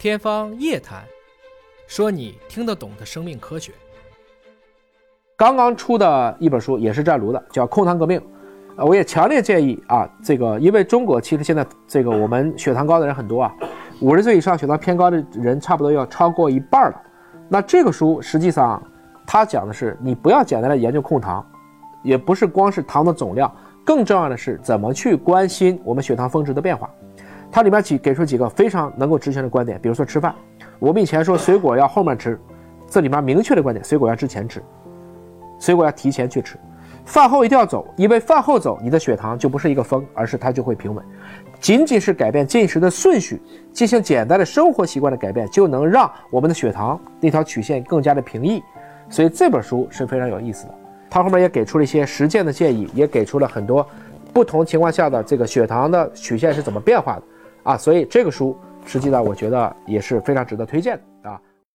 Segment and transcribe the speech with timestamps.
[0.00, 1.02] 天方夜谭，
[1.86, 3.70] 说你听得懂的生命科学。
[5.36, 8.18] 刚刚出的一本书也是湛卢的，叫《控糖革命》。
[8.76, 13.54] 呃，我也强烈建议啊，这个因为中国其实现在这个我们血糖高的人很多啊，
[14.00, 17.02] 五十岁以上血糖偏高的人差不多要超过一半了。
[17.46, 18.82] 那这个书实际上
[19.26, 21.46] 它讲的是，你不要简单的研究控糖，
[22.02, 23.54] 也不是光是糖的总量，
[23.84, 26.88] 更重要的是怎么去关心我们血糖峰值的变化。
[27.52, 30.34] 它里面几给出几个非常能够执行的观点，比如说吃饭，
[30.78, 32.38] 我们以前说水果要后面吃，
[32.88, 34.62] 这里面明确的观点，水果要之前吃，
[35.58, 36.56] 水果要提前去吃。
[37.04, 41.04] 饭后一定要走，因为饭后走，你的血糖就不是一个峰，而是它就会平稳。
[41.58, 43.40] 仅仅是改变进食的顺序，
[43.72, 48.62] 进行简单的生活习惯的改变，就能让我们的血糖那条曲线更加的平易。
[49.08, 50.74] 所以这本书是非常有意思的。
[51.08, 53.84] 它后面也给出了一些实践的建议，也给出了很多
[54.32, 57.22] 不同情况下的这个血糖的曲线是怎么变化的
[57.62, 57.76] 啊。
[57.76, 61.40] 所以这个书实际上我觉得也是非常值得推荐的啊。